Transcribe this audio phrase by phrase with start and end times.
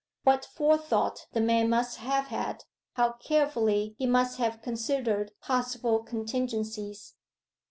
[0.23, 2.63] What forethought the man must have had
[2.93, 7.13] how carefully he must have considered possible contingencies!